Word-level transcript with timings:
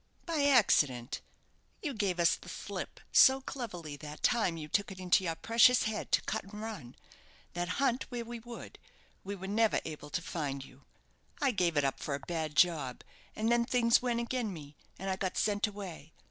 "By 0.25 0.45
accident. 0.45 1.21
You 1.83 1.93
gave 1.93 2.19
us 2.19 2.35
the 2.35 2.49
slip 2.49 3.01
so 3.11 3.39
cleverly 3.39 3.95
that 3.97 4.23
time 4.23 4.57
you 4.57 4.67
took 4.67 4.91
it 4.91 4.99
into 4.99 5.23
your 5.23 5.35
precious 5.35 5.83
head 5.83 6.11
to 6.11 6.23
cut 6.23 6.43
and 6.43 6.59
run, 6.59 6.95
that, 7.53 7.67
hunt 7.77 8.07
where 8.09 8.25
we 8.25 8.39
would, 8.39 8.79
we 9.23 9.35
were 9.35 9.45
never 9.45 9.79
able 9.85 10.09
to 10.09 10.21
find 10.23 10.65
you. 10.65 10.85
I 11.39 11.51
gave 11.51 11.77
it 11.77 11.85
up 11.85 11.99
for 11.99 12.15
a 12.15 12.19
bad 12.19 12.55
job; 12.55 13.03
and 13.35 13.51
then 13.51 13.63
things 13.63 14.01
went 14.01 14.19
agen 14.19 14.51
me, 14.51 14.75
and 14.97 15.07
I 15.07 15.17
got 15.17 15.37
sent 15.37 15.67
away. 15.67 16.13